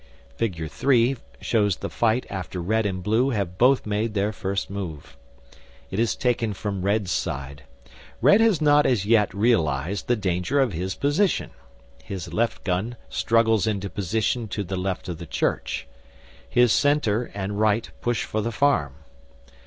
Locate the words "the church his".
15.19-16.73